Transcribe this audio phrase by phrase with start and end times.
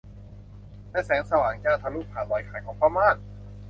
[0.91, 3.17] และแสงสว่างจ้าทะลุผ่านรอยขาดของผ้าม่าน